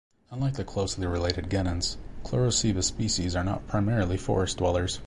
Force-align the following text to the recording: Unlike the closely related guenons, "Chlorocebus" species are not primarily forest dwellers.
Unlike 0.31 0.53
the 0.55 0.63
closely 0.63 1.05
related 1.05 1.47
guenons, 1.47 1.97
"Chlorocebus" 2.23 2.85
species 2.87 3.35
are 3.35 3.43
not 3.43 3.67
primarily 3.67 4.17
forest 4.17 4.57
dwellers. 4.57 4.99